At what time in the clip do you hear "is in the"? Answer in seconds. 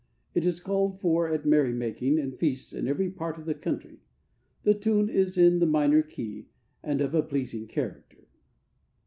5.11-5.67